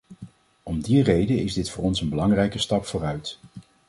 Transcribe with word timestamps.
Om 0.63 0.81
die 0.81 1.03
reden 1.03 1.37
is 1.37 1.53
dit 1.53 1.69
voor 1.69 1.83
ons 1.83 2.01
een 2.01 2.09
belangrijke 2.09 2.57
stap 2.57 2.85
vooruit. 2.85 3.39